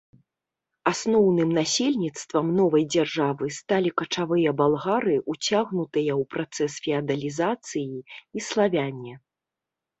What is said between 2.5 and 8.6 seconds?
новай дзяржавы сталі качавыя балгары, уцягнутыя ў працэс феадалізацыі, і